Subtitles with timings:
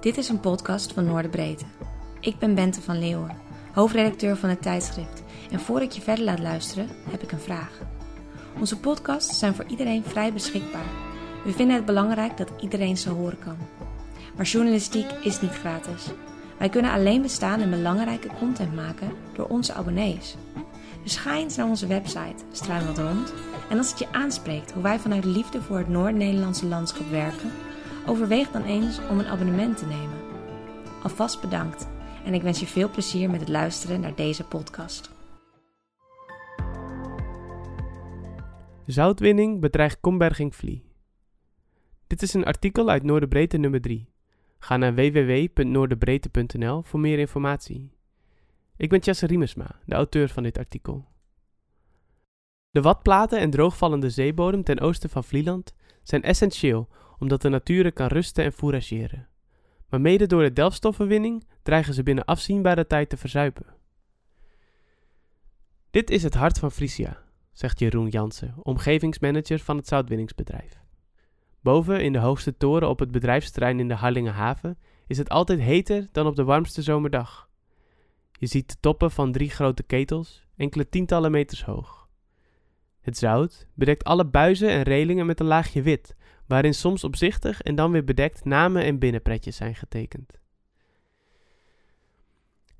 [0.00, 1.64] Dit is een podcast van Noorderbreedte.
[2.20, 3.36] Ik ben Bente van Leeuwen,
[3.72, 5.22] hoofdredacteur van het tijdschrift.
[5.50, 7.80] En voor ik je verder laat luisteren, heb ik een vraag.
[8.60, 10.86] Onze podcasts zijn voor iedereen vrij beschikbaar.
[11.44, 13.56] We vinden het belangrijk dat iedereen ze horen kan.
[14.36, 16.06] Maar journalistiek is niet gratis.
[16.58, 20.36] Wij kunnen alleen bestaan en belangrijke content maken door onze abonnees.
[21.02, 23.32] Dus ga eens naar onze website, struin wat rond.
[23.70, 27.52] En als het je aanspreekt hoe wij vanuit liefde voor het Noord-Nederlandse landschap werken,
[28.08, 30.18] overweeg dan eens om een abonnement te nemen.
[31.02, 31.88] Alvast bedankt
[32.24, 35.10] en ik wens je veel plezier met het luisteren naar deze podcast.
[38.86, 40.86] Zoutwinning bedreigt Komberging Vlie.
[42.06, 44.08] Dit is een artikel uit Noorderbreedte nummer 3.
[44.58, 47.90] Ga naar www.noorderbreedte.nl voor meer informatie.
[48.76, 51.04] Ik ben Jesse Riemersma, de auteur van dit artikel.
[52.70, 56.88] De watplaten en droogvallende zeebodem ten oosten van Vlieland zijn essentieel
[57.18, 59.28] omdat de natuur kan rusten en fourageren.
[59.88, 63.66] Maar mede door de delfstoffenwinning dreigen ze binnen afzienbare tijd te verzuipen.
[65.90, 70.80] Dit is het hart van Frisia, zegt Jeroen Jansen, omgevingsmanager van het zoutwinningsbedrijf.
[71.60, 76.08] Boven in de hoogste toren op het bedrijfsterrein in de Harlingenhaven is het altijd heter
[76.12, 77.48] dan op de warmste zomerdag.
[78.32, 82.08] Je ziet de toppen van drie grote ketels, enkele tientallen meters hoog.
[83.00, 86.16] Het zout bedekt alle buizen en relingen met een laagje wit,
[86.48, 90.38] waarin soms opzichtig en dan weer bedekt namen en binnenpretjes zijn getekend.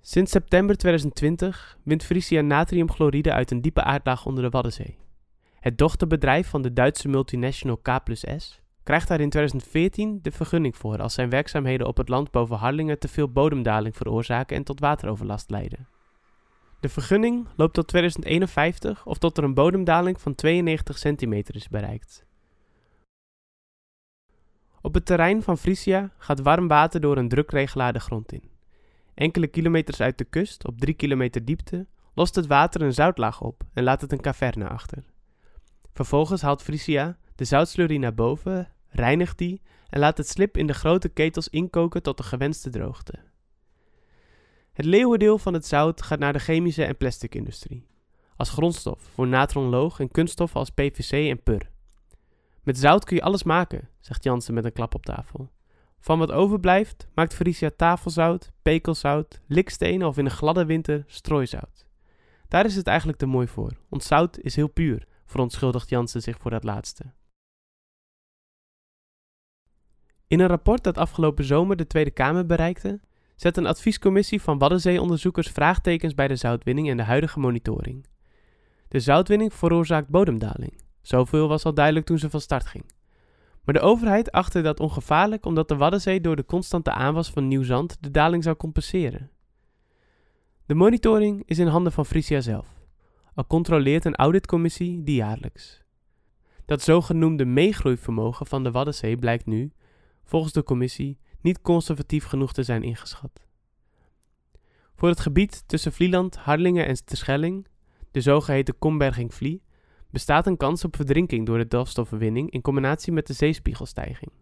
[0.00, 4.98] Sinds september 2020 wint Frisia natriumchloride uit een diepe aardlaag onder de Waddenzee.
[5.60, 8.00] Het dochterbedrijf van de Duitse multinational K
[8.36, 12.56] S krijgt daar in 2014 de vergunning voor als zijn werkzaamheden op het land boven
[12.56, 15.88] Harlingen te veel bodemdaling veroorzaken en tot wateroverlast leiden.
[16.80, 22.24] De vergunning loopt tot 2051 of tot er een bodemdaling van 92 centimeter is bereikt.
[24.82, 28.50] Op het terrein van Frisia gaat warm water door een drukregelaar de grond in.
[29.14, 33.62] Enkele kilometers uit de kust, op 3 kilometer diepte, lost het water een zoutlaag op
[33.72, 35.04] en laat het een caverne achter.
[35.92, 40.74] Vervolgens haalt Frisia de zoutslurrie naar boven, reinigt die en laat het slip in de
[40.74, 43.14] grote ketels inkoken tot de gewenste droogte.
[44.72, 47.86] Het leeuwendeel van het zout gaat naar de chemische en plastic industrie,
[48.36, 51.69] als grondstof voor natronloog en kunststoffen als PVC en pur.
[52.62, 55.50] Met zout kun je alles maken, zegt Jansen met een klap op tafel.
[55.98, 61.86] Van wat overblijft maakt Frisia tafelzout, pekelzout, likstenen of in een gladde winter strooizout.
[62.48, 63.76] Daar is het eigenlijk te mooi voor.
[63.88, 67.12] Ons zout is heel puur, verontschuldigt Jansen zich voor dat laatste.
[70.26, 73.00] In een rapport dat afgelopen zomer de Tweede Kamer bereikte,
[73.36, 78.06] zet een adviescommissie van Waddenzeeonderzoekers vraagtekens bij de zoutwinning en de huidige monitoring.
[78.88, 80.82] De zoutwinning veroorzaakt bodemdaling.
[81.02, 82.84] Zoveel was al duidelijk toen ze van start ging.
[83.64, 87.62] Maar de overheid achtte dat ongevaarlijk omdat de Waddenzee door de constante aanwas van nieuw
[87.62, 89.30] zand de daling zou compenseren.
[90.66, 92.66] De monitoring is in handen van Frisia zelf,
[93.34, 95.82] al controleert een auditcommissie die jaarlijks.
[96.64, 99.72] Dat zogenoemde meegroeivermogen van de Waddenzee blijkt nu,
[100.24, 103.46] volgens de commissie, niet conservatief genoeg te zijn ingeschat.
[104.94, 107.66] Voor het gebied tussen Vlieland, Harlingen en Terschelling,
[108.10, 109.62] de zogeheten Komberging-Vlie,
[110.10, 114.32] bestaat een kans op verdrinking door de delfstoffenwinning in combinatie met de zeespiegelstijging.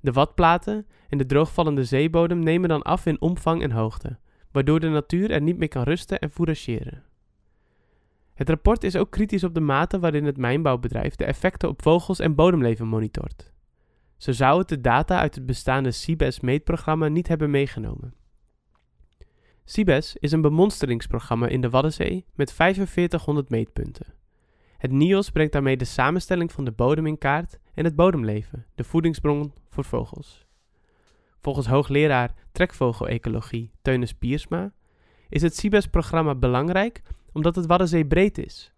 [0.00, 4.18] De watplaten en de droogvallende zeebodem nemen dan af in omvang en hoogte,
[4.52, 7.02] waardoor de natuur er niet meer kan rusten en fourageren.
[8.34, 12.18] Het rapport is ook kritisch op de mate waarin het mijnbouwbedrijf de effecten op vogels
[12.18, 13.52] en bodemleven monitort.
[14.16, 18.14] Zo zou het de data uit het bestaande CIBES-meetprogramma niet hebben meegenomen.
[19.64, 24.17] CIBES is een bemonsteringsprogramma in de Waddenzee met 4500 meetpunten.
[24.78, 28.84] Het NIOS brengt daarmee de samenstelling van de bodem in kaart en het bodemleven, de
[28.84, 30.46] voedingsbron voor vogels.
[31.40, 34.72] Volgens hoogleraar trekvogelecologie Teunis Piersma
[35.28, 37.02] is het CIBES-programma belangrijk
[37.32, 38.72] omdat het Waddenzee breed is.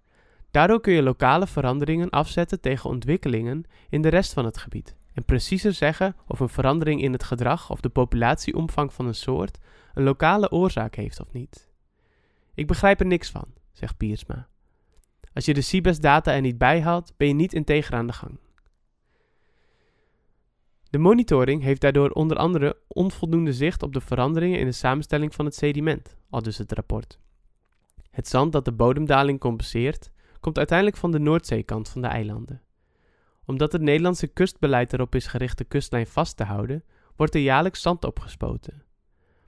[0.50, 5.24] Daardoor kun je lokale veranderingen afzetten tegen ontwikkelingen in de rest van het gebied en
[5.24, 9.58] preciezer zeggen of een verandering in het gedrag of de populatieomvang van een soort
[9.94, 11.68] een lokale oorzaak heeft of niet.
[12.54, 14.48] Ik begrijp er niks van, zegt Piersma.
[15.32, 18.38] Als je de CIBES-data er niet bij haalt, ben je niet integer aan de gang.
[20.91, 25.44] De monitoring heeft daardoor onder andere onvoldoende zicht op de veranderingen in de samenstelling van
[25.44, 27.18] het sediment, al dus het rapport.
[28.10, 30.10] Het zand dat de bodemdaling compenseert,
[30.41, 32.62] komt uiteindelijk van de Noordzeekant van de eilanden.
[33.44, 36.84] Omdat het Nederlandse kustbeleid erop is gericht de kustlijn vast te houden,
[37.16, 38.82] wordt er jaarlijks zand opgespoten.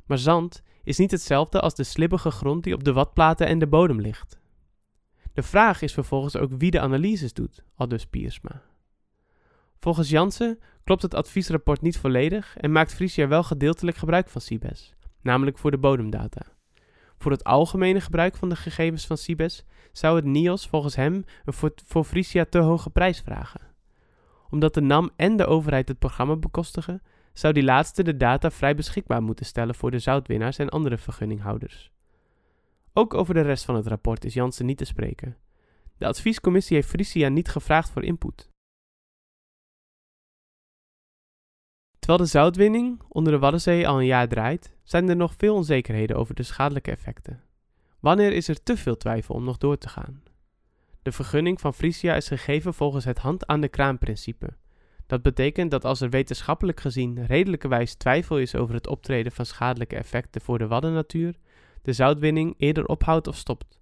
[0.06, 3.66] Maar zand is niet hetzelfde als de slibbige grond die op de watplaten en de
[3.66, 4.40] bodem ligt.
[5.32, 8.62] De vraag is vervolgens ook wie de analyses doet, aldus Piersma.
[9.78, 14.94] Volgens Jansen klopt het adviesrapport niet volledig en maakt Frisia wel gedeeltelijk gebruik van CIBES,
[15.20, 16.42] namelijk voor de bodemdata.
[17.18, 21.52] Voor het algemene gebruik van de gegevens van CIBES zou het NIOS volgens hem een
[21.52, 23.60] voor, voor Frisia te hoge prijs vragen.
[24.50, 27.02] Omdat de NAM en de overheid het programma bekostigen,
[27.32, 31.92] zou die laatste de data vrij beschikbaar moeten stellen voor de zoutwinnaars en andere vergunninghouders.
[32.92, 35.36] Ook over de rest van het rapport is Jansen niet te spreken.
[35.98, 38.50] De adviescommissie heeft Frisia niet gevraagd voor input.
[41.98, 46.16] Terwijl de zoutwinning onder de Waddenzee al een jaar draait, zijn er nog veel onzekerheden
[46.16, 47.42] over de schadelijke effecten.
[48.00, 50.22] Wanneer is er te veel twijfel om nog door te gaan?
[51.02, 54.56] De vergunning van Frisia is gegeven volgens het hand aan de kraan principe.
[55.06, 59.96] Dat betekent dat als er wetenschappelijk gezien redelijkerwijs twijfel is over het optreden van schadelijke
[59.96, 61.38] effecten voor de waddennatuur,
[61.82, 63.80] de zoutwinning eerder ophoudt of stopt.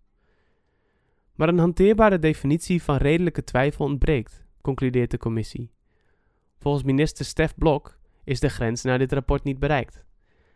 [1.35, 5.71] Maar een hanteerbare definitie van redelijke twijfel ontbreekt, concludeert de commissie.
[6.59, 10.05] Volgens minister Stef Blok is de grens naar dit rapport niet bereikt.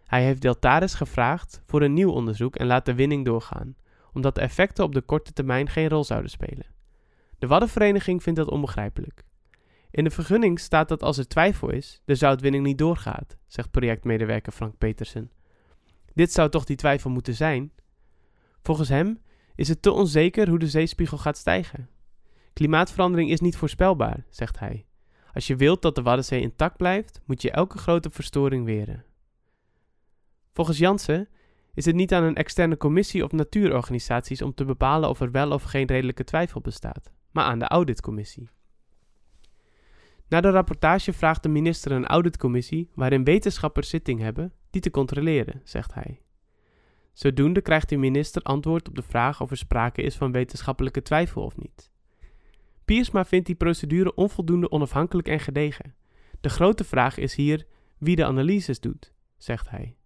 [0.05, 3.77] Hij heeft Deltaris gevraagd voor een nieuw onderzoek en laat de winning doorgaan,
[4.13, 6.67] omdat de effecten op de korte termijn geen rol zouden spelen.
[7.39, 9.25] De Waddenvereniging vindt dat onbegrijpelijk.
[9.91, 14.53] In de vergunning staat dat als er twijfel is, de zoutwinning niet doorgaat, zegt projectmedewerker
[14.53, 15.31] Frank Petersen.
[16.15, 17.73] Dit zou toch die twijfel moeten zijn?
[18.63, 19.19] Volgens hem
[19.55, 21.89] is het te onzeker hoe de zeespiegel gaat stijgen.
[22.53, 24.87] Klimaatverandering is niet voorspelbaar, zegt hij.
[25.33, 29.05] Als je wilt dat de Waddenzee intact blijft, moet je elke grote verstoring weren.
[30.53, 31.29] Volgens Jansen
[31.75, 35.51] is het niet aan een externe commissie of natuurorganisaties om te bepalen of er wel
[35.51, 38.49] of geen redelijke twijfel bestaat, maar aan de auditcommissie.
[40.29, 45.61] Na de rapportage vraagt de minister een auditcommissie waarin wetenschappers zitting hebben die te controleren,
[45.65, 46.21] zegt hij.
[47.13, 51.43] Zodoende krijgt de minister antwoord op de vraag of er sprake is van wetenschappelijke twijfel
[51.43, 51.91] of niet.
[52.85, 55.95] Piersma vindt die procedure onvoldoende onafhankelijk en gedegen.
[56.41, 57.67] De grote vraag is hier
[57.99, 59.97] wie de analyses doet, zegt hij.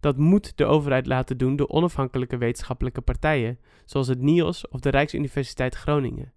[0.00, 4.88] Dat moet de overheid laten doen door onafhankelijke wetenschappelijke partijen, zoals het NIOS of de
[4.88, 6.32] Rijksuniversiteit Groningen.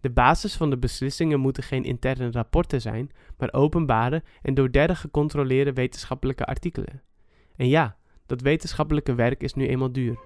[0.00, 4.96] De basis van de beslissingen moeten geen interne rapporten zijn, maar openbare en door derden
[4.96, 7.02] gecontroleerde wetenschappelijke artikelen.
[7.56, 7.96] En ja,
[8.26, 10.18] dat wetenschappelijke werk is nu eenmaal duur.